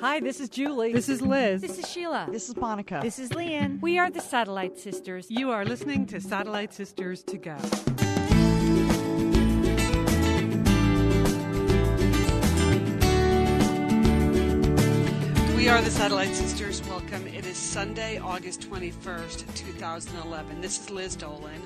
[0.00, 0.94] Hi, this is Julie.
[0.94, 1.60] This is Liz.
[1.60, 2.26] This is Sheila.
[2.32, 3.00] This is Monica.
[3.02, 3.78] This is Lian.
[3.82, 5.30] We are the Satellite Sisters.
[5.30, 7.56] You are listening to Satellite Sisters to Go.
[15.54, 16.82] We are the Satellite Sisters.
[16.88, 17.26] Welcome.
[17.26, 20.62] It is Sunday, August 21st, 2011.
[20.62, 21.60] This is Liz Dolan.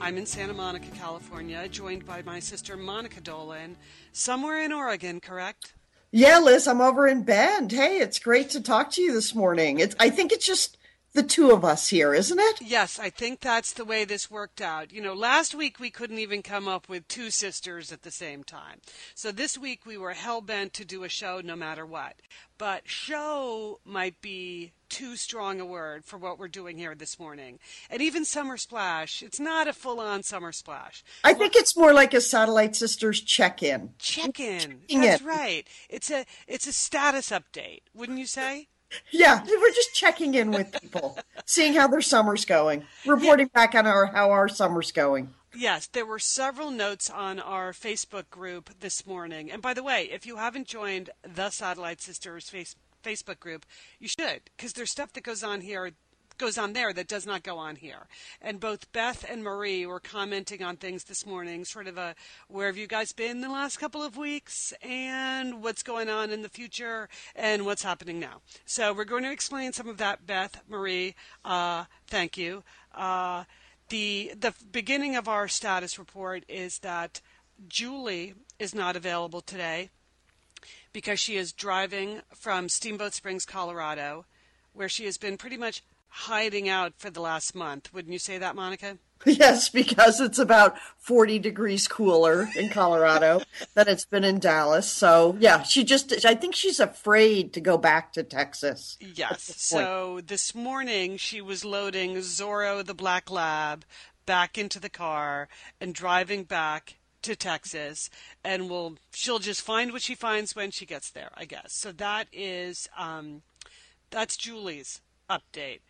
[0.00, 3.76] I'm in Santa Monica, California, joined by my sister Monica Dolan,
[4.12, 5.74] somewhere in Oregon, correct?
[6.12, 7.70] Yeah, Liz, I'm over in Bend.
[7.70, 9.78] Hey, it's great to talk to you this morning.
[9.78, 10.76] It's, I think it's just
[11.12, 12.60] the two of us here, isn't it?
[12.60, 14.92] Yes, I think that's the way this worked out.
[14.92, 18.42] You know, last week we couldn't even come up with two sisters at the same
[18.42, 18.80] time.
[19.14, 22.16] So this week we were hell bent to do a show no matter what.
[22.58, 27.58] But show might be too strong a word for what we're doing here this morning.
[27.88, 31.02] And even Summer Splash, it's not a full on Summer Splash.
[31.24, 33.94] I think it's more like a Satellite Sisters check in.
[33.98, 34.80] Check in.
[34.90, 35.26] That's in.
[35.26, 35.66] right.
[35.88, 38.68] It's a it's a status update, wouldn't you say?
[39.12, 41.16] Yeah, we're just checking in with people,
[41.46, 45.32] seeing how their summer's going, reporting back on our how our summer's going.
[45.54, 49.50] Yes, there were several notes on our Facebook group this morning.
[49.50, 53.66] And by the way, if you haven't joined the Satellite Sisters face, Facebook group,
[53.98, 55.92] you should, because there's stuff that goes on here
[56.40, 58.08] goes on there that does not go on here.
[58.40, 62.14] And both Beth and Marie were commenting on things this morning, sort of a
[62.48, 66.40] where have you guys been the last couple of weeks and what's going on in
[66.40, 68.40] the future and what's happening now.
[68.64, 71.14] So we're going to explain some of that, Beth, Marie.
[71.44, 72.64] Uh, thank you.
[72.94, 73.44] Uh,
[73.90, 77.20] the the beginning of our status report is that
[77.68, 79.90] Julie is not available today
[80.92, 84.26] because she is driving from Steamboat Springs, Colorado,
[84.72, 87.92] where she has been pretty much hiding out for the last month.
[87.94, 88.98] Wouldn't you say that, Monica?
[89.26, 93.42] Yes, because it's about 40 degrees cooler in Colorado
[93.74, 94.90] than it's been in Dallas.
[94.90, 98.96] So, yeah, she just, I think she's afraid to go back to Texas.
[98.98, 99.48] Yes.
[99.48, 99.56] this.
[99.60, 103.84] So this morning she was loading Zorro the Black Lab
[104.24, 105.48] back into the car
[105.80, 108.10] and driving back to Texas
[108.44, 111.72] and will she'll just find what she finds when she gets there, I guess.
[111.72, 113.42] So that is um
[114.10, 115.80] that's Julie's update.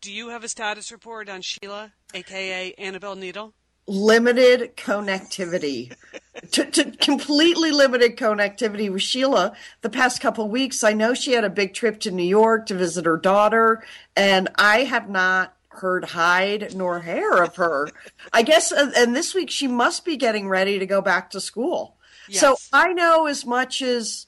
[0.00, 3.54] Do you have a status report on Sheila, aka Annabelle Needle?
[3.88, 5.94] limited connectivity
[6.50, 11.42] to, to completely limited connectivity with sheila the past couple weeks i know she had
[11.42, 13.82] a big trip to new york to visit her daughter
[14.14, 17.88] and i have not heard hide nor hair of her.
[18.32, 21.40] I guess uh, and this week she must be getting ready to go back to
[21.40, 21.96] school.
[22.30, 24.26] So i know as much as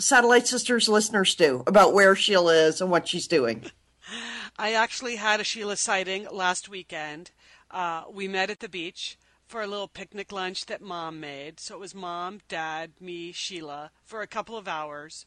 [0.00, 3.70] satellite sisters listeners do about where sheila is and what she's doing.
[4.58, 7.30] I actually had a Sheila sighting last weekend.
[7.70, 9.16] Uh, we met at the beach
[9.46, 11.60] for a little picnic lunch that mom made.
[11.60, 15.26] So it was mom, dad, me, Sheila for a couple of hours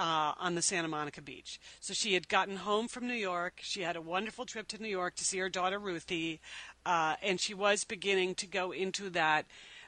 [0.00, 1.60] uh, on the Santa Monica beach.
[1.78, 3.60] So she had gotten home from New York.
[3.62, 6.40] She had a wonderful trip to New York to see her daughter Ruthie,
[6.86, 9.44] uh, and she was beginning to go into that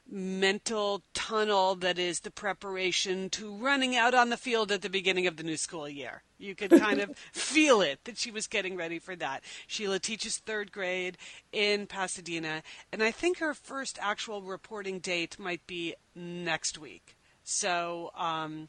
[0.07, 5.27] mental tunnel that is the preparation to running out on the field at the beginning
[5.27, 6.25] of the new school year.
[6.37, 9.43] You could kind of feel it that she was getting ready for that.
[9.67, 11.17] Sheila teaches third grade
[11.53, 12.63] in Pasadena,
[12.93, 17.17] and I think her first actual reporting date might be next week.
[17.45, 18.69] So, um,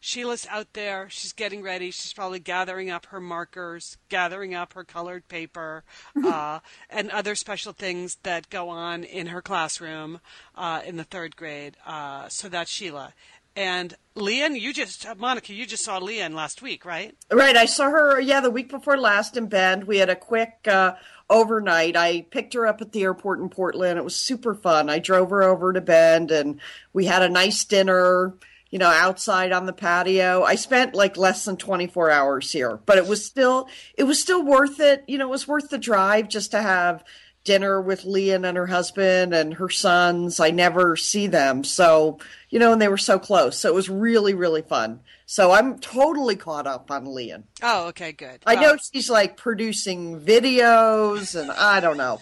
[0.00, 1.08] Sheila's out there.
[1.10, 1.90] She's getting ready.
[1.90, 5.84] She's probably gathering up her markers, gathering up her colored paper,
[6.24, 10.20] uh, and other special things that go on in her classroom
[10.54, 11.76] uh, in the third grade.
[11.86, 13.12] Uh, so that's Sheila.
[13.56, 17.14] And Lian, you just, Monica, you just saw Lian last week, right?
[17.30, 17.56] Right.
[17.56, 19.84] I saw her, yeah, the week before last in Bend.
[19.84, 20.94] We had a quick uh,
[21.30, 21.96] overnight.
[21.96, 23.98] I picked her up at the airport in Portland.
[23.98, 24.90] It was super fun.
[24.90, 26.60] I drove her over to Bend and
[26.92, 28.34] we had a nice dinner,
[28.74, 30.42] you know, outside on the patio.
[30.42, 34.44] I spent like less than 24 hours here, but it was still, it was still
[34.44, 35.04] worth it.
[35.06, 37.04] You know, it was worth the drive just to have
[37.44, 40.40] dinner with Lian and her husband and her sons.
[40.40, 41.62] I never see them.
[41.62, 42.18] So,
[42.50, 43.56] you know, and they were so close.
[43.56, 44.98] So it was really, really fun.
[45.24, 47.44] So I'm totally caught up on Lian.
[47.62, 48.42] Oh, okay, good.
[48.44, 48.78] I Well, know oh.
[48.92, 52.20] she's like producing videos and I don't know.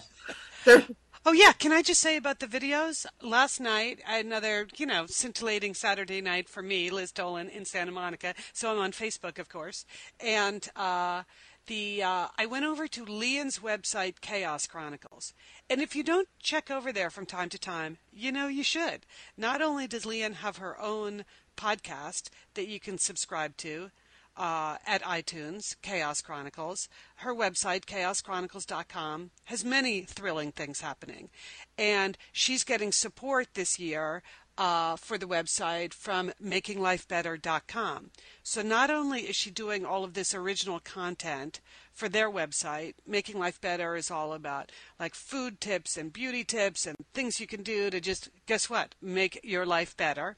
[1.25, 3.05] Oh yeah, can I just say about the videos?
[3.21, 8.33] Last night, another, you know, scintillating Saturday night for me, Liz Dolan in Santa Monica.
[8.51, 9.85] So I'm on Facebook, of course.
[10.19, 11.23] And uh
[11.67, 15.33] the uh, I went over to Lian's website, Chaos Chronicles,
[15.69, 19.05] and if you don't check over there from time to time, you know you should.
[19.37, 21.23] Not only does Lian have her own
[21.55, 23.91] podcast that you can subscribe to,
[24.35, 26.89] uh, at iTunes, Chaos Chronicles.
[27.17, 31.29] Her website, chaoschronicles.com, has many thrilling things happening.
[31.77, 34.23] And she's getting support this year
[34.57, 38.11] uh, for the website from makinglifebetter.com.
[38.43, 41.59] So not only is she doing all of this original content
[41.91, 46.85] for their website, Making Life Better is all about like food tips and beauty tips
[46.85, 50.37] and things you can do to just guess what, make your life better.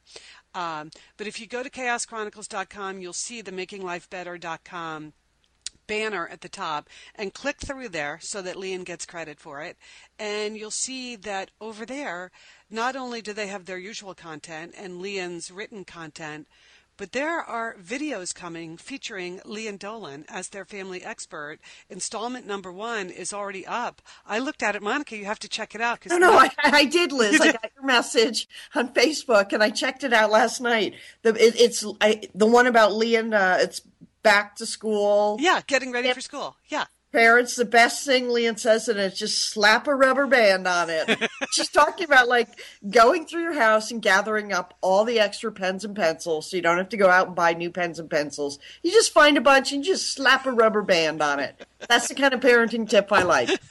[0.56, 5.14] Um, but if you go to chaoschronicles.com, you'll see the makinglifebetter.com
[5.88, 9.78] banner at the top and click through there so that Lian gets credit for it.
[10.18, 12.32] And you'll see that over there,
[12.72, 16.48] not only do they have their usual content and Lian's written content,
[16.98, 21.60] but there are videos coming featuring Lian Dolan as their family expert.
[21.90, 24.02] Installment number one is already up.
[24.26, 25.18] I looked at it, Monica.
[25.18, 26.06] You have to check it out.
[26.08, 27.40] No, no, I, I, did, Liz.
[27.42, 30.96] I got your message on Facebook, and I checked it out last night.
[31.22, 33.34] The it, it's I, the one about Lian.
[33.34, 33.82] Uh, it's
[34.24, 35.38] back to school.
[35.40, 36.16] Yeah, getting ready yep.
[36.16, 36.58] for school.
[36.68, 36.86] Yeah.
[37.16, 41.30] Parents, the best thing Lian says, and it's just slap a rubber band on it.
[41.54, 42.50] She's talking about like
[42.90, 46.62] going through your house and gathering up all the extra pens and pencils so you
[46.62, 48.60] don't have to go out and buy new pens and pencils.
[48.84, 51.66] You just find a bunch and just slap a rubber band on it.
[51.88, 53.50] That's the kind of parenting tip I like.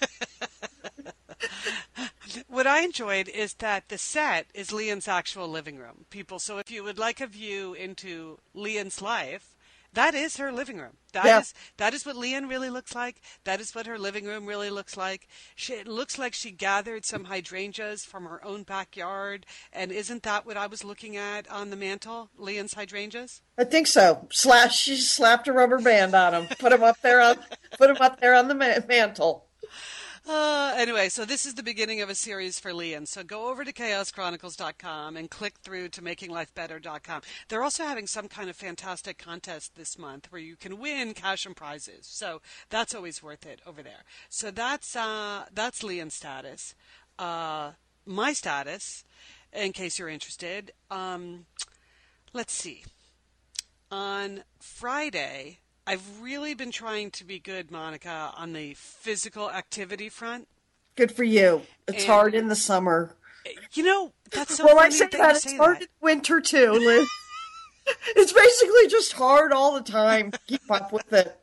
[2.49, 6.07] what I enjoyed is that the set is Lian's actual living room.
[6.09, 9.54] People, so if you would like a view into Lian's life,
[9.95, 10.97] that is her living room.
[11.13, 11.41] That yeah.
[11.41, 13.21] is that is what Lian really looks like.
[13.45, 15.29] That is what her living room really looks like.
[15.55, 19.47] She, it looks like she gathered some hydrangeas from her own backyard.
[19.73, 22.31] And isn't that what I was looking at on the mantle?
[22.37, 23.43] Lian's hydrangeas.
[23.57, 24.27] I think so.
[24.33, 26.49] Slash, she slapped a rubber band on them.
[26.59, 27.37] Put them up there on
[27.79, 29.47] put them up there on the mantle.
[30.27, 33.07] Uh, anyway, so this is the beginning of a series for Lian.
[33.07, 37.21] So go over to chaoschronicles.com and click through to makinglifebetter.com.
[37.49, 41.45] They're also having some kind of fantastic contest this month where you can win cash
[41.45, 42.07] and prizes.
[42.07, 42.41] So
[42.71, 44.05] that's always worth it over there.
[44.31, 46.75] So that's uh, that's Lian's status.
[47.19, 47.73] Uh,
[48.07, 49.05] my status,
[49.53, 50.73] in case you're interested.
[50.91, 51.45] Um,
[52.33, 52.85] let's see.
[53.91, 60.49] On Friday, I've really been trying to be good, Monica, on the physical activity front.
[60.97, 61.63] Good for you.
[61.87, 63.15] It's and, hard in the summer.
[63.73, 65.83] You know, that's so well, I say that, it's hard that.
[65.83, 67.09] in winter too, Liz.
[68.17, 70.33] it's basically just hard all the time.
[70.47, 71.39] Keep up with it.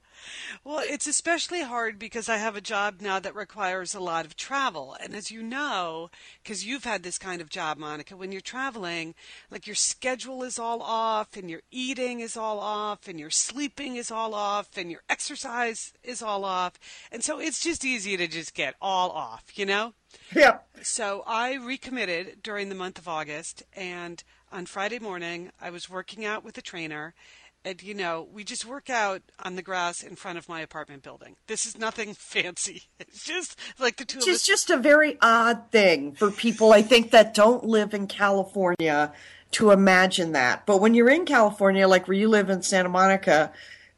[0.64, 4.36] Well, it's especially hard because I have a job now that requires a lot of
[4.36, 4.96] travel.
[5.02, 6.12] And as you know,
[6.44, 9.16] because you've had this kind of job, Monica, when you're traveling,
[9.50, 13.96] like your schedule is all off and your eating is all off and your sleeping
[13.96, 16.74] is all off and your exercise is all off.
[17.12, 19.94] And so it's just easy to just get all off, you know?
[20.36, 20.60] Yeah.
[20.84, 26.24] So I recommitted during the month of August and on Friday morning I was working
[26.24, 27.16] out with a trainer
[27.64, 31.04] and you know, we just work out on the grass in front of my apartment
[31.04, 31.36] building.
[31.48, 32.84] This is nothing fancy.
[33.00, 34.46] It's just like the two it's of us.
[34.46, 39.14] just a very odd thing for people, I think, that don't live in California
[39.52, 40.66] to imagine that.
[40.66, 43.52] But when you're in California, like where you live in Santa Monica,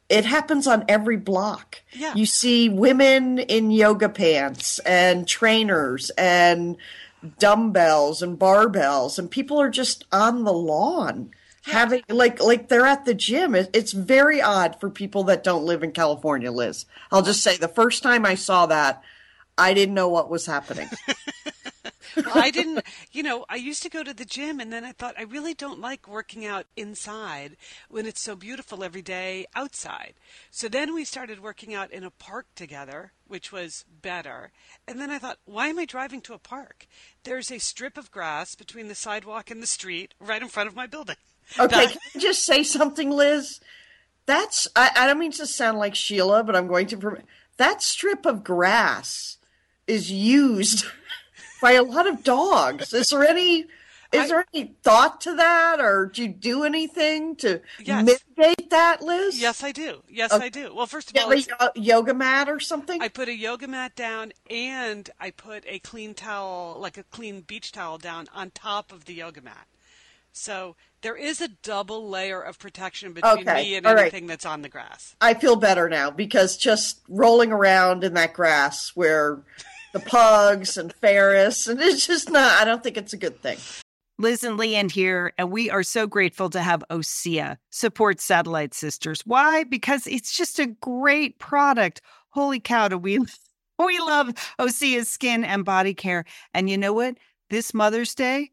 [0.08, 1.80] it happens on every block.
[1.92, 2.14] Yeah.
[2.14, 6.76] You see women in yoga pants and trainers and
[7.38, 11.30] dumbbells and barbells, and people are just on the lawn
[11.64, 13.54] having like like they're at the gym.
[13.54, 16.86] It, it's very odd for people that don't live in California, Liz.
[17.10, 19.02] I'll just say the first time I saw that,
[19.56, 20.88] I didn't know what was happening.
[22.16, 24.92] well, I didn't, you know, I used to go to the gym and then I
[24.92, 27.56] thought I really don't like working out inside
[27.88, 30.14] when it's so beautiful every day outside.
[30.50, 34.52] So then we started working out in a park together, which was better.
[34.86, 36.86] And then I thought, why am I driving to a park?
[37.24, 40.76] There's a strip of grass between the sidewalk and the street right in front of
[40.76, 41.16] my building.
[41.58, 43.60] Okay, can I just say something, Liz?
[44.26, 47.18] That's I, I don't mean to sound like Sheila, but I'm going to.
[47.56, 49.38] That strip of grass
[49.86, 50.84] is used
[51.62, 52.92] by a lot of dogs.
[52.92, 53.66] Is there any?
[54.12, 58.04] Is I, there any thought to that, or do you do anything to yes.
[58.04, 59.40] mitigate that, Liz?
[59.40, 60.02] Yes, I do.
[60.08, 60.46] Yes, okay.
[60.46, 60.72] I do.
[60.72, 63.02] Well, first of all, a yoga mat or something.
[63.02, 67.40] I put a yoga mat down, and I put a clean towel, like a clean
[67.40, 69.66] beach towel, down on top of the yoga mat.
[70.32, 73.62] So there is a double layer of protection between okay.
[73.62, 74.28] me and All anything right.
[74.28, 75.14] that's on the grass.
[75.20, 79.42] I feel better now because just rolling around in that grass where
[79.92, 83.58] the pugs and Ferris, and it's just not, I don't think it's a good thing.
[84.18, 89.20] Liz and Lian here, and we are so grateful to have OSEA support Satellite Sisters.
[89.26, 89.64] Why?
[89.64, 92.00] Because it's just a great product.
[92.30, 93.18] Holy cow, do we
[93.78, 96.24] we love OSEA's skin and body care.
[96.54, 97.18] And you know what?
[97.50, 98.52] This Mother's Day,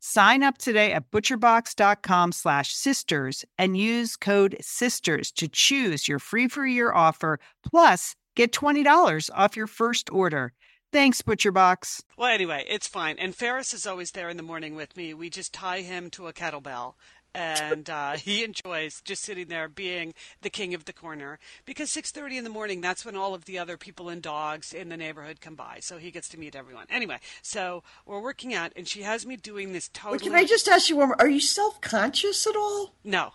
[0.00, 6.48] Sign up today at butcherbox.com slash sisters and use code sisters to choose your free
[6.48, 10.54] for year offer plus get $20 off your first order.
[10.92, 12.02] Thanks, ButcherBox.
[12.16, 13.16] Well, anyway, it's fine.
[13.18, 15.14] And Ferris is always there in the morning with me.
[15.14, 16.94] We just tie him to a kettlebell.
[17.34, 22.38] And uh, he enjoys just sitting there being the king of the corner because 6:30
[22.38, 25.40] in the morning that's when all of the other people and dogs in the neighborhood
[25.40, 26.86] come by, so he gets to meet everyone.
[26.90, 30.30] Anyway, so we're working out, and she has me doing this Well, totally.
[30.30, 31.20] can I just ask you one more?
[31.20, 32.94] Are you self conscious at all?
[33.04, 33.32] No,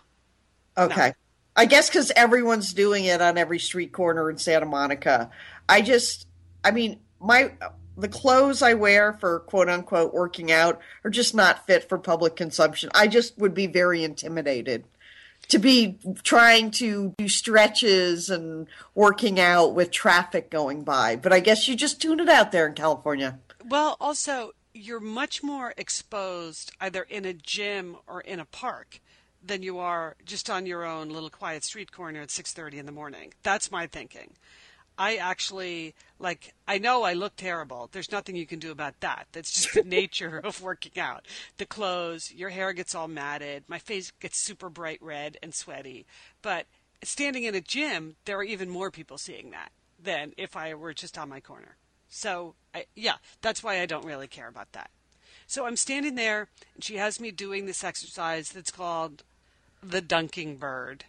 [0.76, 1.12] Okay.
[1.58, 5.30] I guess because everyone's doing it on every street corner in Santa Monica.
[5.68, 6.26] I just,
[6.62, 7.52] I mean, my
[7.96, 12.36] the clothes I wear for quote unquote working out are just not fit for public
[12.36, 12.90] consumption.
[12.94, 14.84] I just would be very intimidated
[15.48, 21.16] to be trying to do stretches and working out with traffic going by.
[21.16, 23.38] But I guess you just tune it out there in California.
[23.64, 29.00] Well, also, you're much more exposed either in a gym or in a park
[29.42, 32.92] than you are just on your own little quiet street corner at 6:30 in the
[32.92, 33.32] morning.
[33.42, 34.34] That's my thinking.
[34.98, 37.88] I actually like I know I look terrible.
[37.92, 39.26] There's nothing you can do about that.
[39.32, 41.26] That's just the nature of working out.
[41.58, 46.06] The clothes, your hair gets all matted, my face gets super bright red and sweaty.
[46.42, 46.66] But
[47.02, 49.70] standing in a gym, there are even more people seeing that
[50.02, 51.76] than if I were just on my corner.
[52.08, 54.90] So, I, yeah, that's why I don't really care about that.
[55.46, 59.22] So I'm standing there, and she has me doing this exercise that's called
[59.82, 61.04] the dunking bird.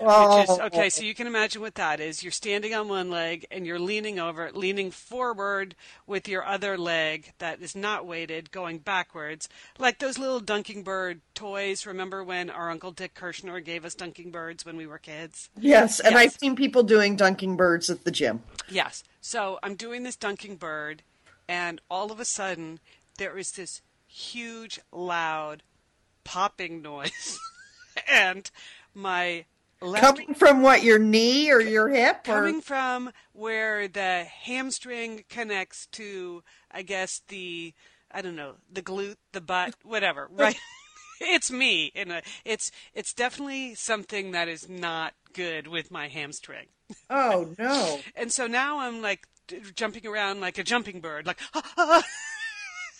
[0.00, 0.40] Oh.
[0.40, 0.66] Which is, oh.
[0.66, 2.22] okay, so you can imagine what that is.
[2.22, 5.74] You're standing on one leg and you're leaning over, leaning forward
[6.06, 9.48] with your other leg that is not weighted, going backwards,
[9.78, 11.86] like those little dunking bird toys.
[11.86, 15.50] Remember when our Uncle Dick Kirshner gave us dunking birds when we were kids?
[15.58, 16.20] Yes, and Yes.
[16.22, 18.42] I've seen people doing dunking birds at the gym.
[18.68, 19.04] Yes.
[19.20, 21.02] So I'm doing this dunking bird,
[21.48, 22.80] and all of a sudden
[23.18, 25.62] there is this huge, loud
[26.24, 27.38] popping noise,
[28.10, 28.50] and
[28.94, 29.44] my
[29.82, 32.20] left Coming from what, your knee or your hip?
[32.28, 32.34] Or...
[32.34, 37.74] coming from where the hamstring connects to, I guess the
[38.14, 40.28] I don't know the glute, the butt, whatever.
[40.36, 40.58] Right?
[41.20, 46.66] it's me, and a, it's it's definitely something that is not good with my hamstring.
[47.08, 48.00] Oh, no.
[48.14, 49.26] And so now I'm like
[49.74, 51.40] jumping around like a jumping bird, like.
[51.54, 52.02] "Ah,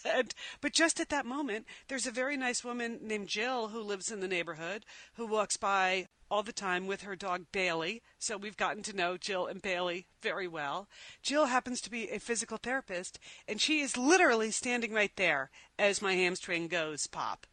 [0.04, 4.10] And, but just at that moment, there's a very nice woman named Jill who lives
[4.10, 4.84] in the neighborhood
[5.14, 8.00] who walks by all the time with her dog Bailey.
[8.18, 10.88] So we've gotten to know Jill and Bailey very well.
[11.22, 16.00] Jill happens to be a physical therapist, and she is literally standing right there as
[16.00, 17.46] my hamstring goes pop.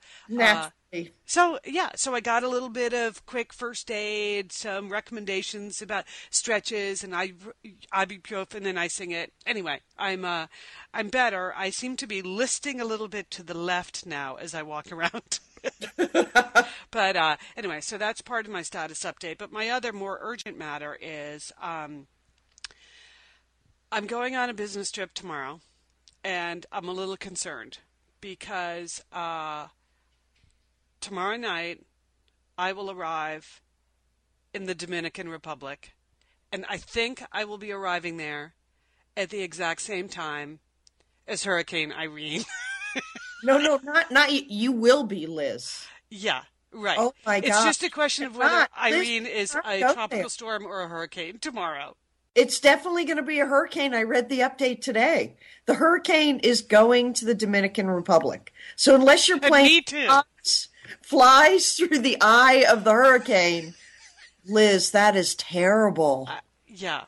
[0.56, 0.70] Uh,
[1.26, 6.06] so yeah, so I got a little bit of quick first aid, some recommendations about
[6.30, 7.54] stretches and ib-
[7.94, 9.34] ibuprofen and icing it.
[9.46, 10.48] Anyway, I'm uh,
[10.94, 11.54] I'm better.
[11.56, 14.92] I seem to be listing a little bit to the left now as I walk
[14.92, 15.40] around.
[16.92, 19.38] but uh, anyway, so that's part of my status update.
[19.38, 22.08] But my other more urgent matter is um,
[23.92, 25.62] I'm going on a business trip tomorrow,
[26.24, 27.80] and I'm a little concerned
[28.22, 29.04] because.
[29.12, 29.68] Uh,
[31.00, 31.86] tomorrow night
[32.58, 33.62] I will arrive
[34.54, 35.94] in the Dominican Republic,
[36.52, 38.54] and I think I will be arriving there
[39.16, 40.60] at the exact same time
[41.28, 42.44] as Hurricane Irene.
[43.44, 44.44] No, no, not not you.
[44.48, 45.86] You will be, Liz.
[46.10, 46.42] yeah,
[46.72, 46.98] right.
[47.00, 47.48] Oh my god!
[47.48, 47.66] it's gosh.
[47.66, 48.72] just a question of whether not.
[48.84, 50.30] Liz, Irene is a tropical there.
[50.30, 51.96] storm or a hurricane tomorrow.
[52.36, 53.94] It's definitely going to be a hurricane.
[53.94, 55.36] I read the update today.
[55.66, 58.54] The hurricane is going to the Dominican Republic.
[58.76, 60.68] So unless your And plane flies,
[61.02, 63.74] flies through the eye of the hurricane,
[64.46, 66.28] Liz, that is terrible.
[66.30, 67.06] Uh, yeah.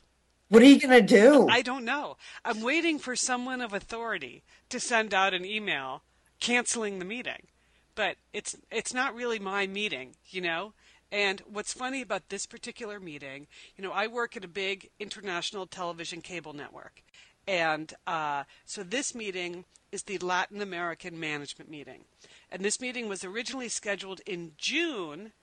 [0.50, 1.48] What are you going to do?
[1.50, 2.18] I don't know.
[2.44, 6.04] I'm waiting for someone of authority to send out an email
[6.42, 7.48] canceling the meeting.
[7.96, 10.74] But it's it's not really my meeting, you know?
[11.12, 15.68] And what's funny about this particular meeting, you know, I work at a big international
[15.68, 17.04] television cable network.
[17.48, 22.06] And uh, so this meeting is the Latin American Management Meeting.
[22.50, 25.34] And this meeting was originally scheduled in June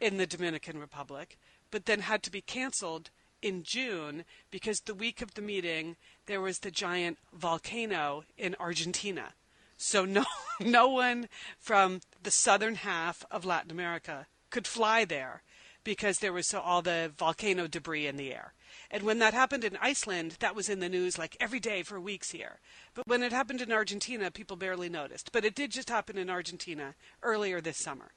[0.00, 1.38] in the Dominican Republic,
[1.70, 6.40] but then had to be canceled in June because the week of the meeting there
[6.40, 9.32] was the giant volcano in Argentina.
[9.76, 10.24] So no
[10.60, 15.42] no one from the southern half of Latin America could fly there
[15.84, 18.54] because there was so, all the volcano debris in the air.
[18.90, 22.00] And when that happened in Iceland, that was in the news like every day for
[22.00, 22.58] weeks here.
[22.92, 25.30] But when it happened in Argentina, people barely noticed.
[25.30, 28.10] But it did just happen in Argentina earlier this summer.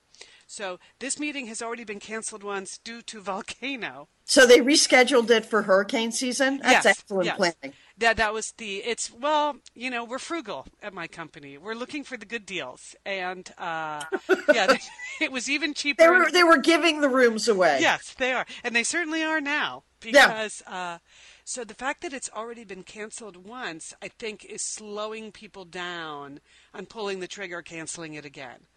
[0.51, 4.07] So this meeting has already been canceled once due to volcano.
[4.25, 6.57] so they rescheduled it for hurricane season?
[6.63, 7.37] That's Yes, excellent yes.
[7.37, 7.73] planning.
[7.99, 11.57] That that was the it's well, you know, we're frugal at my company.
[11.59, 14.01] We're looking for the good deals, and uh,
[14.51, 14.75] yeah,
[15.21, 16.01] it was even cheaper.
[16.03, 17.77] They were they were giving the rooms away.
[17.81, 20.63] Yes, they are, and they certainly are now because.
[20.65, 20.97] Uh,
[21.43, 26.41] so the fact that it's already been canceled once, I think, is slowing people down
[26.75, 28.67] on pulling the trigger, canceling it again.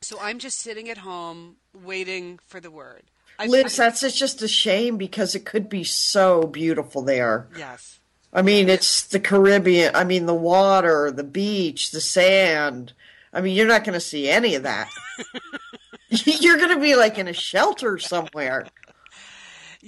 [0.00, 3.02] So I'm just sitting at home waiting for the word.
[3.38, 7.48] I, Liz, that's it's just a shame because it could be so beautiful there.
[7.56, 8.00] yes.
[8.32, 9.96] I mean, it's the Caribbean.
[9.96, 12.92] I mean, the water, the beach, the sand.
[13.32, 14.90] I mean, you're not going to see any of that.
[16.08, 18.66] you're going to be like in a shelter somewhere.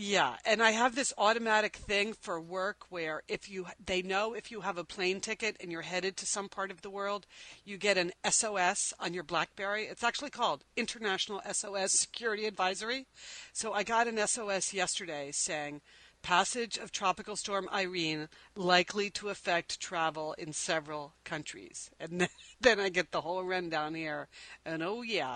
[0.01, 4.49] Yeah, and I have this automatic thing for work where if you they know if
[4.49, 7.27] you have a plane ticket and you're headed to some part of the world,
[7.65, 9.87] you get an SOS on your BlackBerry.
[9.87, 13.09] It's actually called International SOS Security Advisory.
[13.53, 15.81] So I got an SOS yesterday saying
[16.23, 21.91] passage of tropical storm Irene likely to affect travel in several countries.
[21.99, 22.29] And
[22.61, 24.29] then, I get the whole rundown here.
[24.65, 25.35] And oh yeah,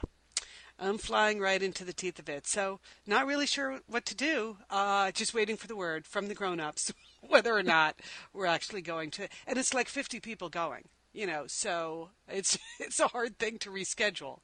[0.82, 2.46] I'm flying right into the teeth of it.
[2.46, 4.58] So, not really sure what to do.
[4.68, 8.00] Uh, just waiting for the word from the grown-ups whether or not
[8.32, 9.28] we're actually going to.
[9.46, 11.44] And it's like 50 people going, you know.
[11.46, 14.40] So it's it's a hard thing to reschedule.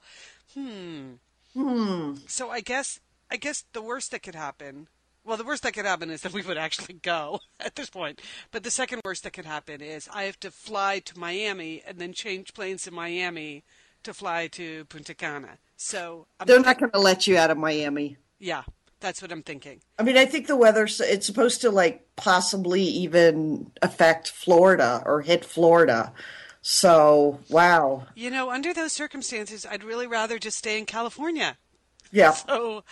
[0.54, 1.14] Hmm.
[1.54, 2.14] Hmm.
[2.26, 4.88] So I guess I guess the worst that could happen.
[5.24, 8.22] Well, the worst that could happen is that we would actually go at this point.
[8.50, 11.98] But the second worst that could happen is I have to fly to Miami and
[11.98, 13.64] then change planes in Miami
[14.04, 15.58] to fly to Punta Cana.
[15.78, 18.16] So I'm They're not going to let you out of Miami.
[18.40, 18.64] Yeah,
[18.98, 19.80] that's what I'm thinking.
[19.98, 25.22] I mean, I think the weather, it's supposed to like possibly even affect Florida or
[25.22, 26.12] hit Florida.
[26.62, 28.06] So, wow.
[28.16, 31.56] You know, under those circumstances, I'd really rather just stay in California.
[32.12, 32.34] Yeah.
[32.48, 32.82] So,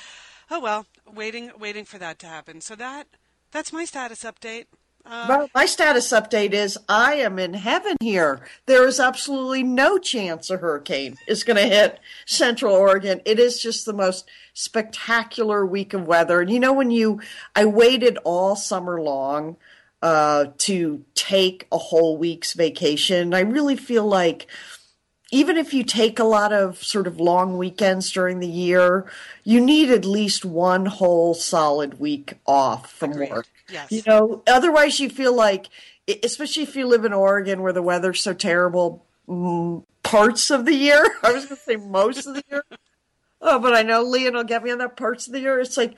[0.49, 2.61] oh well, waiting waiting for that to happen.
[2.61, 3.09] So that
[3.51, 4.67] that's my status update.
[5.09, 8.41] Uh, well, my status update is I am in heaven here.
[8.67, 13.21] There is absolutely no chance a hurricane is going to hit Central Oregon.
[13.25, 16.41] It is just the most spectacular week of weather.
[16.41, 17.21] And you know, when you,
[17.55, 19.57] I waited all summer long
[20.03, 23.35] uh, to take a whole week's vacation.
[23.35, 24.47] I really feel like
[25.33, 29.11] even if you take a lot of sort of long weekends during the year,
[29.43, 33.31] you need at least one whole solid week off from Agreed.
[33.31, 33.47] work.
[33.71, 33.91] Yes.
[33.91, 35.69] You know, otherwise you feel like,
[36.23, 40.75] especially if you live in Oregon where the weather's so terrible, mm, parts of the
[40.75, 41.05] year.
[41.23, 42.65] I was going to say most of the year.
[43.41, 45.61] Oh, but I know Lian will get me on that parts of the year.
[45.61, 45.97] It's like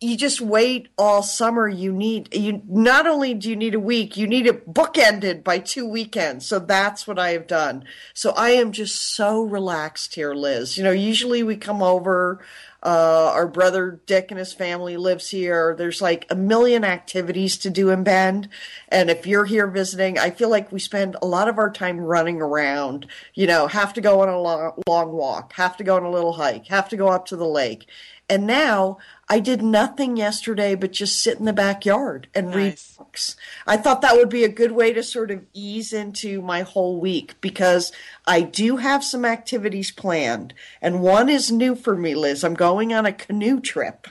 [0.00, 1.66] you just wait all summer.
[1.66, 5.58] You need you not only do you need a week, you need it bookended by
[5.58, 6.46] two weekends.
[6.46, 7.84] So that's what I have done.
[8.12, 10.76] So I am just so relaxed here, Liz.
[10.76, 12.44] You know, usually we come over.
[12.82, 15.74] Uh, our brother Dick and his family lives here.
[15.76, 18.48] There's like a million activities to do in Bend.
[18.90, 21.98] And if you're here visiting, I feel like we spend a lot of our time
[21.98, 25.96] running around, you know, have to go on a long, long walk, have to go
[25.96, 27.88] on a little hike, have to go up to the lake.
[28.28, 33.34] And now I did nothing yesterday but just sit in the backyard and read books.
[33.66, 37.00] I thought that would be a good way to sort of ease into my whole
[37.00, 37.90] week because
[38.26, 40.54] I do have some activities planned.
[40.80, 42.44] And one is new for me, Liz.
[42.44, 44.06] I'm going on a canoe trip.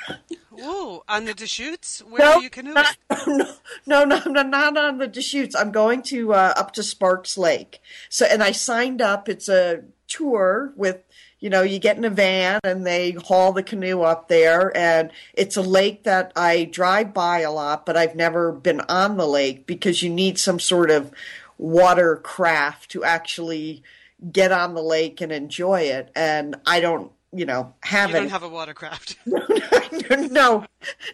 [0.52, 2.00] Whoa, on the Deschutes?
[2.00, 2.76] Where are you canoeing?
[2.76, 2.98] not-
[3.28, 5.56] no, no, no, no, not on the Deschutes.
[5.56, 7.80] I'm going to uh, up to Sparks Lake.
[8.10, 9.28] So, and I signed up.
[9.30, 11.04] It's a tour with,
[11.46, 15.12] you know, you get in a van and they haul the canoe up there, and
[15.36, 19.28] it's a lake that I drive by a lot, but I've never been on the
[19.28, 21.12] lake because you need some sort of
[21.60, 23.84] watercraft to actually
[24.32, 26.12] get on the lake and enjoy it.
[26.16, 28.20] And I don't, you know, have You it.
[28.20, 29.18] don't have a watercraft.
[29.26, 30.66] no,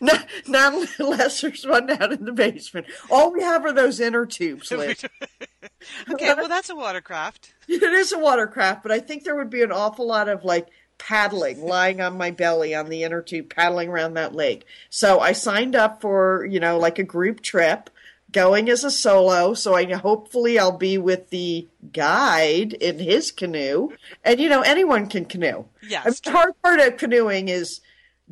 [0.02, 2.88] not, not unless there's one down in the basement.
[3.10, 5.04] All we have are those inner tubes, Liz.
[6.12, 7.54] okay, well that's a watercraft.
[7.68, 10.68] it is a watercraft, but I think there would be an awful lot of like
[10.98, 14.66] paddling, lying on my belly on the inner tube, paddling around that lake.
[14.90, 17.90] So I signed up for, you know, like a group trip.
[18.32, 23.90] Going as a solo, so I hopefully I'll be with the guide in his canoe,
[24.24, 25.66] and you know anyone can canoe.
[25.88, 27.82] Yes, I mean, the hard part of canoeing is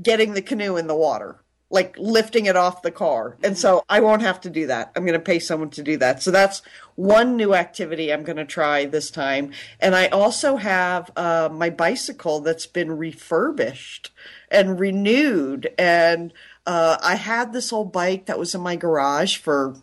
[0.02, 3.38] getting the canoe in the water, like lifting it off the car.
[3.44, 4.92] And so I won't have to do that.
[4.96, 6.24] I'm going to pay someone to do that.
[6.24, 6.62] So that's
[6.96, 9.52] one new activity I'm going to try this time.
[9.80, 14.12] And I also have uh, my bicycle that's been refurbished
[14.50, 15.74] and renewed.
[15.78, 16.34] And
[16.66, 19.76] uh, I had this old bike that was in my garage for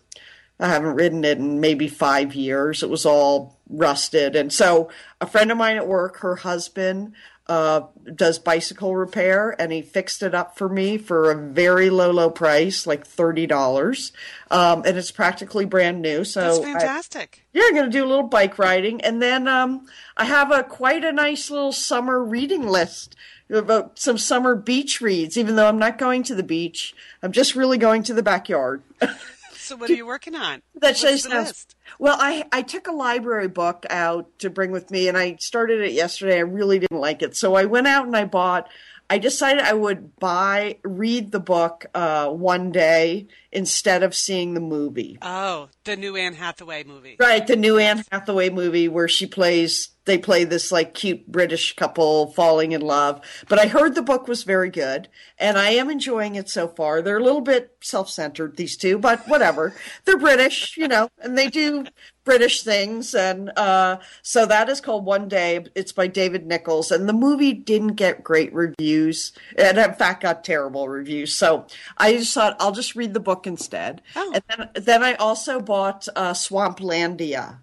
[0.58, 2.82] I haven't ridden it in maybe five years.
[2.82, 4.36] It was all rusted.
[4.36, 4.88] And so
[5.20, 7.12] a friend of mine at work, her husband,
[7.48, 12.10] uh, does bicycle repair and he fixed it up for me for a very low,
[12.10, 14.12] low price, like $30.
[14.50, 16.24] Um, and it's practically brand new.
[16.24, 17.44] So That's I- fantastic.
[17.52, 19.00] yeah, I'm going to do a little bike riding.
[19.02, 23.14] And then um, I have a quite a nice little summer reading list
[23.48, 26.94] about some summer beach reads, even though I'm not going to the beach.
[27.22, 28.82] I'm just really going to the backyard.
[29.66, 30.62] So what are you working on?
[30.76, 31.74] That What's just the list?
[31.98, 35.80] Well, I I took a library book out to bring with me, and I started
[35.80, 36.36] it yesterday.
[36.36, 38.68] I really didn't like it, so I went out and I bought.
[39.10, 44.60] I decided I would buy read the book uh, one day instead of seeing the
[44.60, 45.18] movie.
[45.20, 47.16] Oh, the new Anne Hathaway movie.
[47.18, 51.76] Right, the new Anne Hathaway movie where she plays they play this like cute British
[51.76, 53.20] couple falling in love.
[53.48, 57.02] But I heard the book was very good and I am enjoying it so far.
[57.02, 59.74] They're a little bit self-centered these two, but whatever.
[60.04, 61.86] They're British, you know, and they do
[62.24, 65.64] British things and uh so that is called One Day.
[65.76, 69.32] It's by David Nicholls and the movie didn't get great reviews.
[69.56, 71.32] And in fact got terrible reviews.
[71.32, 71.66] So
[71.98, 74.02] I just thought I'll just read the book instead.
[74.14, 74.32] Oh.
[74.34, 77.58] And then then I also bought uh Swamplandia.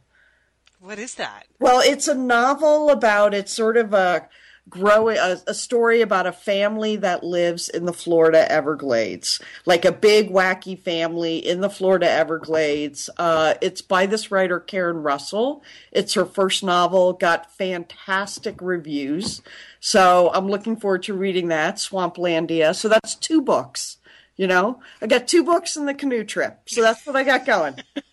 [0.80, 1.48] What is that?
[1.60, 4.28] Well, it's a novel about it's sort of a
[4.70, 9.92] growing a, a story about a family that lives in the Florida Everglades, like a
[9.92, 13.10] big wacky family in the Florida Everglades.
[13.18, 15.64] Uh, it's by this writer Karen Russell.
[15.92, 19.42] It's her first novel, got fantastic reviews,
[19.80, 22.76] so I'm looking forward to reading that Swamplandia.
[22.76, 23.98] So that's two books.
[24.36, 27.46] You know, I got two books in the canoe trip, so that's what I got
[27.46, 27.76] going.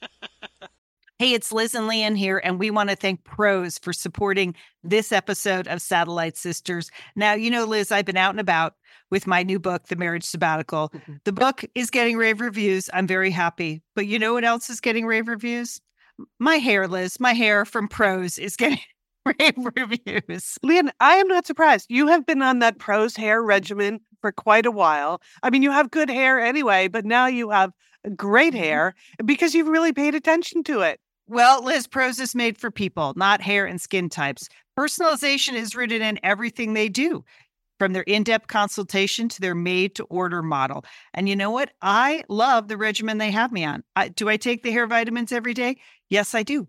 [1.20, 5.12] Hey, it's Liz and Lian here, and we want to thank Prose for supporting this
[5.12, 6.90] episode of Satellite Sisters.
[7.14, 8.72] Now, you know, Liz, I've been out and about
[9.10, 10.88] with my new book, The Marriage Sabbatical.
[10.88, 11.16] Mm-hmm.
[11.24, 12.88] The book is getting rave reviews.
[12.94, 13.82] I'm very happy.
[13.94, 15.82] But you know what else is getting rave reviews?
[16.38, 18.80] My hair, Liz, my hair from Prose is getting
[19.38, 20.58] rave reviews.
[20.62, 21.86] Lian, I am not surprised.
[21.88, 25.20] You have been on that Prose hair regimen for quite a while.
[25.42, 27.72] I mean, you have good hair anyway, but now you have
[28.16, 28.62] great Mm-hmm.
[28.62, 31.00] hair because you've really paid attention to it.
[31.26, 34.48] Well, Liz, Prose is made for people, not hair and skin types.
[34.78, 37.24] Personalization is rooted in everything they do,
[37.78, 40.84] from their in depth consultation to their made to order model.
[41.14, 41.70] And you know what?
[41.82, 43.84] I love the regimen they have me on.
[43.94, 45.76] I, do I take the hair vitamins every day?
[46.08, 46.68] Yes, I do.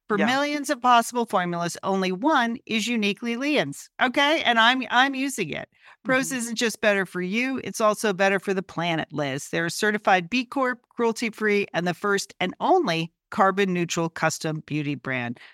[0.11, 0.25] For Yeah.
[0.25, 3.89] millions of possible formulas, only one is uniquely Lian's.
[4.01, 4.41] Okay?
[4.43, 5.69] And I'm I'm using it.
[6.03, 6.35] Prose Mhm.
[6.37, 9.47] isn't just better for you, it's also better for the planet, Liz.
[9.49, 14.63] They're a certified B Corp, cruelty free, and the first and only carbon neutral custom
[14.65, 15.39] beauty brand.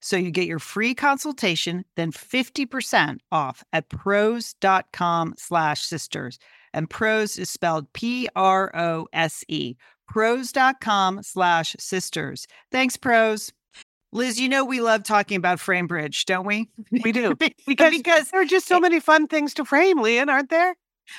[0.00, 6.38] So you get your free consultation, then 50% off at prose.com slash sisters.
[6.72, 9.76] And Prose is spelled P-R-O-S-E.
[10.08, 12.46] Prose.com slash sisters.
[12.72, 13.52] Thanks, Prose.
[14.12, 16.68] Liz, you know we love talking about FrameBridge, don't we?
[16.90, 17.36] We do.
[17.66, 20.74] Because, because there are just so many fun things to frame, Lian, aren't there?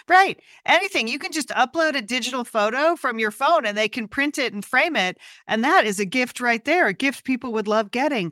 [0.08, 4.08] right, anything you can just upload a digital photo from your phone and they can
[4.08, 5.17] print it and frame it,
[5.48, 8.32] and that is a gift right there, a gift people would love getting.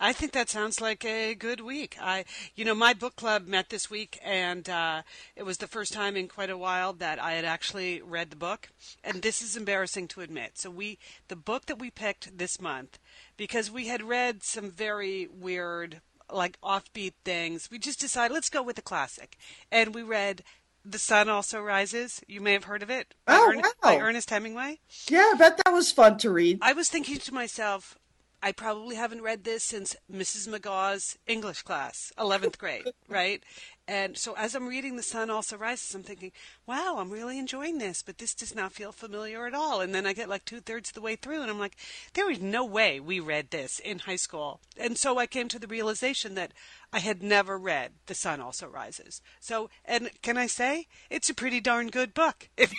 [0.00, 1.96] I think that sounds like a good week.
[2.00, 5.02] I, you know, my book club met this week, and uh,
[5.36, 8.36] it was the first time in quite a while that I had actually read the
[8.36, 8.70] book.
[9.04, 10.52] And this is embarrassing to admit.
[10.58, 12.98] So we, the book that we picked this month,
[13.36, 16.00] because we had read some very weird,
[16.32, 19.36] like offbeat things, we just decided let's go with the classic,
[19.70, 20.42] and we read.
[20.82, 22.22] The Sun Also Rises.
[22.26, 23.14] You may have heard of it.
[23.28, 24.00] Oh, Ern- by wow.
[24.00, 24.78] Ernest Hemingway.
[25.10, 26.58] Yeah, I bet that was fun to read.
[26.62, 27.98] I was thinking to myself,
[28.42, 30.48] I probably haven't read this since Mrs.
[30.48, 33.42] McGaw's English class, 11th grade, right?
[33.90, 36.30] And so as I'm reading The Sun Also Rises, I'm thinking,
[36.64, 39.80] wow, I'm really enjoying this, but this does not feel familiar at all.
[39.80, 41.74] And then I get like two thirds of the way through and I'm like,
[42.14, 44.60] there is no way we read this in high school.
[44.78, 46.52] And so I came to the realization that
[46.92, 49.22] I had never read The Sun Also Rises.
[49.40, 52.48] So, and can I say, it's a pretty darn good book.
[52.60, 52.72] If,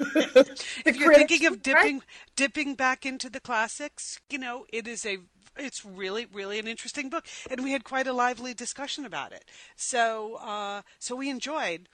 [0.84, 2.02] if you're thinking of dipping,
[2.34, 5.18] dipping back into the classics, you know, it is a
[5.56, 9.44] it's really, really an interesting book, and we had quite a lively discussion about it.
[9.76, 11.88] So, uh, so we enjoyed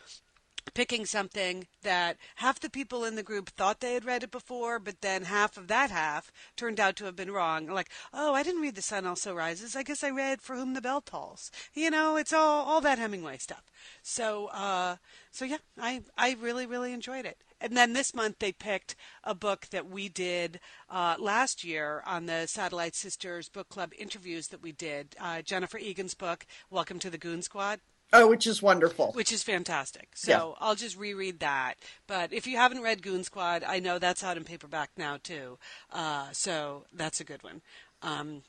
[0.74, 4.78] picking something that half the people in the group thought they had read it before,
[4.78, 7.66] but then half of that half turned out to have been wrong.
[7.66, 9.76] Like, oh, I didn't read The Sun Also Rises.
[9.76, 11.50] I guess I read For Whom the Bell Tolls.
[11.74, 13.64] You know, it's all all that Hemingway stuff.
[14.02, 14.96] So, uh,
[15.30, 17.38] so yeah, I I really really enjoyed it.
[17.60, 22.26] And then this month they picked a book that we did uh, last year on
[22.26, 25.14] the Satellite Sisters Book Club interviews that we did.
[25.20, 27.80] Uh, Jennifer Egan's book, Welcome to the Goon Squad.
[28.12, 29.12] Oh, which is wonderful.
[29.12, 30.08] Which is fantastic.
[30.14, 30.66] So yeah.
[30.66, 31.74] I'll just reread that.
[32.06, 35.58] But if you haven't read Goon Squad, I know that's out in paperback now too.
[35.92, 37.62] Uh, so that's a good one.
[38.02, 38.42] Um,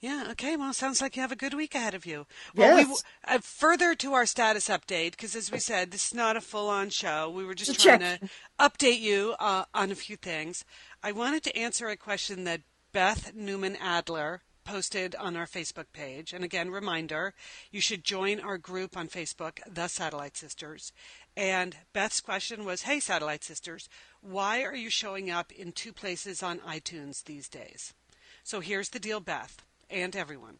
[0.00, 0.28] yeah.
[0.30, 0.56] Okay.
[0.56, 2.26] Well, sounds like you have a good week ahead of you.
[2.54, 2.88] Well, yes.
[2.88, 6.40] we, uh, further to our status update, because as we said, this is not a
[6.40, 7.28] full-on show.
[7.30, 8.20] We were just trying check.
[8.20, 10.64] to update you uh, on a few things.
[11.02, 16.32] I wanted to answer a question that Beth Newman Adler posted on our Facebook page.
[16.32, 17.34] And again, reminder,
[17.70, 20.92] you should join our group on Facebook, The Satellite Sisters.
[21.36, 23.88] And Beth's question was, "Hey, Satellite Sisters,
[24.20, 27.94] why are you showing up in two places on iTunes these days?"
[28.42, 30.58] So here's the deal, Beth and everyone.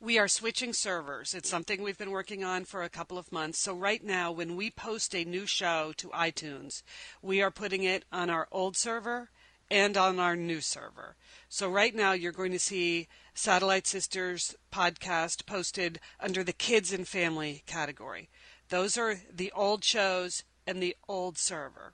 [0.00, 1.34] We are switching servers.
[1.34, 3.60] It's something we've been working on for a couple of months.
[3.60, 6.82] So, right now, when we post a new show to iTunes,
[7.20, 9.30] we are putting it on our old server
[9.70, 11.16] and on our new server.
[11.48, 17.06] So, right now, you're going to see Satellite Sisters podcast posted under the kids and
[17.06, 18.28] family category.
[18.68, 21.92] Those are the old shows and the old server.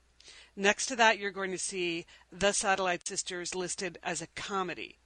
[0.55, 4.99] Next to that, you're going to see The Satellite Sisters listed as a comedy.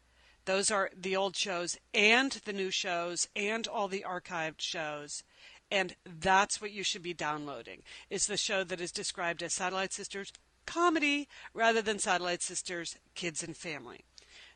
[0.45, 5.23] Those are the old shows and the new shows and all the archived shows.
[5.71, 7.83] And that's what you should be downloading.
[8.09, 10.33] Is the show that is described as Satellite Sisters
[10.71, 14.05] comedy rather than Satellite Sisters kids and family.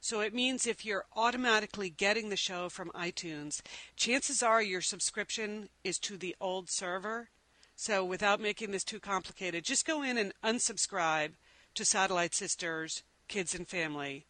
[0.00, 3.62] So it means if you're automatically getting the show from iTunes,
[3.96, 7.30] chances are your subscription is to the old server.
[7.74, 11.32] So without making this too complicated, just go in and unsubscribe
[11.74, 14.26] to Satellite Sisters Kids and Family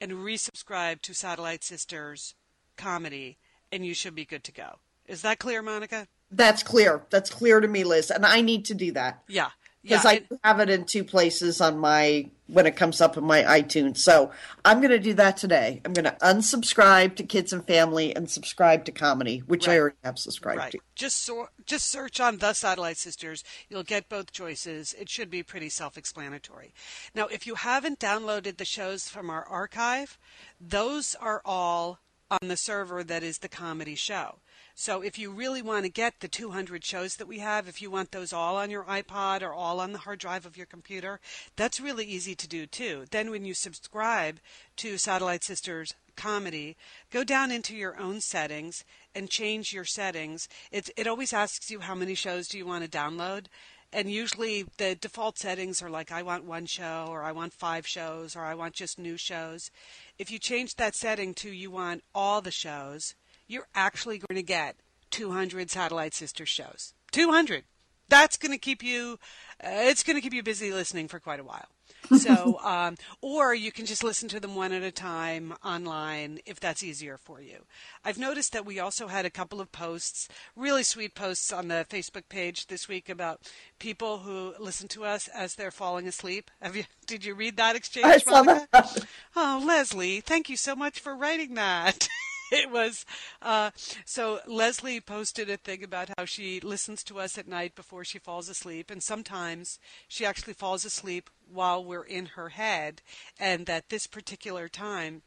[0.00, 2.34] and resubscribe to Satellite Sisters
[2.78, 3.36] comedy,
[3.70, 4.78] and you should be good to go.
[5.06, 6.06] Is that clear, Monica?
[6.30, 7.02] That's clear.
[7.10, 8.10] That's clear to me, Liz.
[8.10, 9.22] And I need to do that.
[9.28, 9.50] Yeah
[9.86, 13.24] because yeah, I have it in two places on my when it comes up in
[13.24, 13.98] my iTunes.
[13.98, 14.30] So
[14.64, 15.80] I'm going to do that today.
[15.84, 19.74] I'm going to unsubscribe to Kids and Family and subscribe to Comedy, which right.
[19.74, 20.72] I already have subscribed right.
[20.72, 20.78] to.
[20.94, 23.44] Just so, just search on the Satellite Sisters.
[23.68, 24.94] You'll get both choices.
[24.98, 26.74] It should be pretty self-explanatory.
[27.14, 30.18] Now, if you haven't downloaded the shows from our archive,
[30.60, 34.40] those are all on the server that is the comedy show.
[34.78, 37.90] So if you really want to get the 200 shows that we have, if you
[37.90, 41.18] want those all on your iPod or all on the hard drive of your computer,
[41.56, 43.06] that's really easy to do too.
[43.10, 44.38] Then when you subscribe
[44.76, 46.76] to Satellite Sisters comedy,
[47.10, 48.84] go down into your own settings
[49.14, 50.46] and change your settings.
[50.70, 53.46] It, it always asks you how many shows do you want to download.
[53.94, 57.86] And usually the default settings are like, I want one show, or I want five
[57.86, 59.70] shows, or I want just new shows.
[60.18, 63.14] If you change that setting to you want all the shows,
[63.46, 64.76] you're actually going to get
[65.10, 66.94] 200 satellite sister shows.
[67.12, 67.64] 200.
[68.08, 69.18] That's going to keep you.
[69.62, 71.68] Uh, it's going to keep you busy listening for quite a while.
[72.18, 76.60] So, um, or you can just listen to them one at a time online if
[76.60, 77.64] that's easier for you.
[78.04, 81.84] I've noticed that we also had a couple of posts, really sweet posts on the
[81.88, 83.40] Facebook page this week about
[83.80, 86.50] people who listen to us as they're falling asleep.
[86.62, 86.84] Have you?
[87.06, 88.06] Did you read that exchange?
[88.06, 89.06] I saw that.
[89.34, 92.08] Oh, Leslie, thank you so much for writing that.
[92.52, 93.04] it was
[93.42, 93.70] uh,
[94.04, 98.18] so Leslie posted a thing about how she listens to us at night before she
[98.18, 99.78] falls asleep, and sometimes
[100.08, 103.02] she actually falls asleep while we're in her head,
[103.38, 105.22] and that this particular time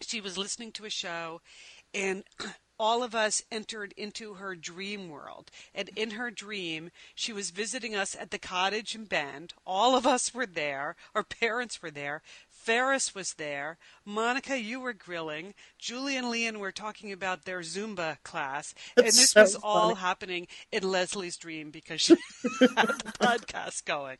[0.00, 1.40] she was listening to a show
[1.94, 2.24] and
[2.78, 5.50] all of us entered into her dream world.
[5.74, 9.52] And in her dream, she was visiting us at the cottage in Bend.
[9.66, 10.96] All of us were there.
[11.14, 12.22] Our parents were there.
[12.60, 13.78] Ferris was there.
[14.04, 15.54] Monica, you were grilling.
[15.78, 18.74] Julie and Lian were talking about their Zumba class.
[18.96, 22.14] That's and this so was all happening in Leslie's dream because she
[22.60, 24.18] had the podcast going.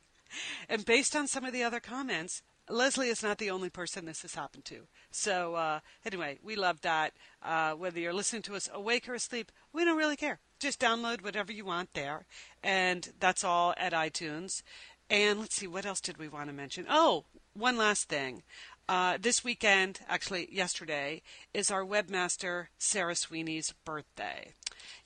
[0.67, 4.23] And based on some of the other comments, Leslie is not the only person this
[4.23, 4.87] has happened to.
[5.11, 7.13] So uh, anyway, we love that.
[7.43, 10.39] Uh, whether you're listening to us awake or asleep, we don't really care.
[10.59, 12.25] Just download whatever you want there,
[12.63, 14.63] and that's all at iTunes.
[15.11, 16.85] And let's see, what else did we want to mention?
[16.89, 18.43] Oh, one last thing.
[18.89, 21.21] Uh, this weekend, actually yesterday,
[21.53, 24.53] is our webmaster Sarah Sweeney's birthday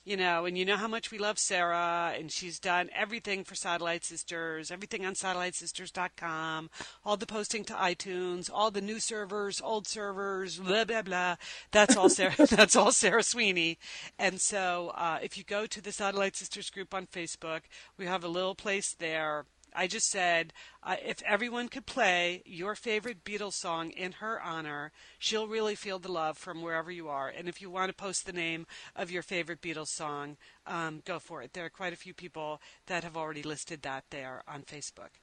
[0.06, 3.56] you know, and you know how much we love Sarah, and she's done everything for
[3.56, 6.70] Satellite Sisters, everything on satellitesisters.com,
[7.04, 11.36] all the posting to iTunes, all the new servers, old servers, blah blah blah.
[11.72, 12.34] That's all Sarah.
[12.50, 13.78] that's all Sarah Sweeney.
[14.16, 17.62] And so, uh, if you go to the Satellite Sisters group on Facebook,
[17.98, 19.46] we have a little place there
[19.76, 24.90] I just said uh, if everyone could play your favorite Beatles song in her honor,
[25.18, 27.28] she'll really feel the love from wherever you are.
[27.28, 28.66] And if you want to post the name
[28.96, 31.52] of your favorite Beatles song, um, go for it.
[31.52, 35.20] There are quite a few people that have already listed that there on Facebook.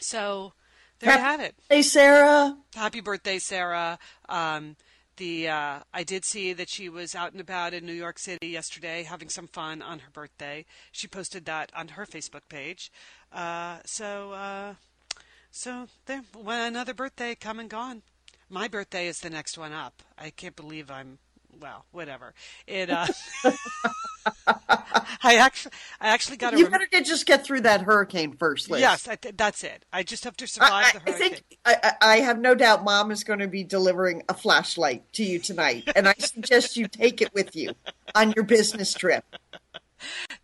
[0.00, 0.52] So
[1.00, 1.54] there Happy you have it.
[1.70, 2.56] Hey, Sarah.
[2.74, 3.98] Happy birthday, Sarah.
[4.28, 4.76] Um,
[5.16, 8.48] the uh, I did see that she was out and about in New York City
[8.48, 10.64] yesterday, having some fun on her birthday.
[10.92, 12.90] She posted that on her Facebook page.
[13.32, 14.74] Uh, so, uh,
[15.50, 18.02] so there, another birthday come and gone.
[18.48, 20.02] My birthday is the next one up.
[20.18, 21.18] I can't believe I'm
[21.60, 22.34] well, whatever.
[22.66, 22.90] It.
[22.90, 23.06] Uh,
[25.22, 26.54] I actually, I actually got.
[26.54, 28.80] A You rem- better get, just get through that hurricane first, Liz.
[28.80, 29.84] Yes, I, that's it.
[29.92, 31.14] I just have to survive I, the hurricane.
[31.14, 35.12] I think I, I have no doubt Mom is going to be delivering a flashlight
[35.14, 37.72] to you tonight, and I suggest you take it with you
[38.14, 39.24] on your business trip.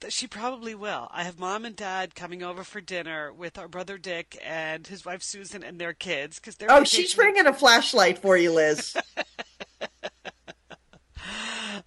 [0.09, 1.09] She probably will.
[1.13, 5.05] I have mom and dad coming over for dinner with our brother Dick and his
[5.05, 6.73] wife Susan and their kids because they're.
[6.73, 8.97] Oh, she's bringing a flashlight for you, Liz.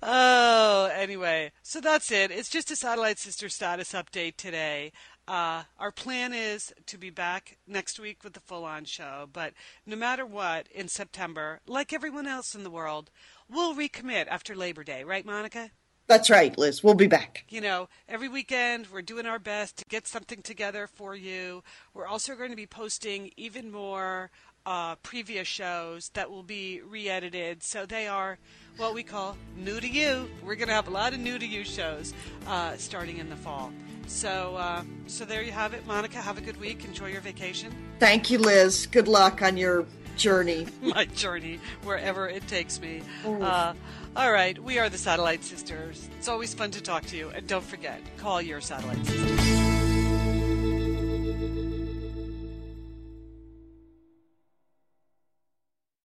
[0.05, 2.31] oh, anyway, so that's it.
[2.31, 4.91] It's just a satellite sister status update today.
[5.27, 9.53] Uh, our plan is to be back next week with the full on show, but
[9.85, 13.09] no matter what, in September, like everyone else in the world,
[13.49, 15.71] we'll recommit after Labor Day, right, Monica?
[16.07, 16.83] That's right, Liz.
[16.83, 17.45] We'll be back.
[17.47, 21.63] You know, every weekend we're doing our best to get something together for you.
[21.93, 24.29] We're also going to be posting even more
[24.65, 27.63] uh, previous shows that will be re edited.
[27.63, 28.37] So they are
[28.77, 30.29] what we call new to you.
[30.43, 32.13] We're going to have a lot of new to you shows
[32.47, 33.71] uh, starting in the fall.
[34.07, 36.17] So, uh, so there you have it, Monica.
[36.17, 36.83] Have a good week.
[36.85, 37.73] Enjoy your vacation.
[37.99, 38.85] Thank you, Liz.
[38.87, 39.85] Good luck on your
[40.17, 40.67] journey.
[40.81, 43.01] My journey, wherever it takes me.
[43.25, 43.73] Uh,
[44.15, 46.07] all right, we are the Satellite Sisters.
[46.17, 49.52] It's always fun to talk to you, and don't forget, call your Satellite Sisters.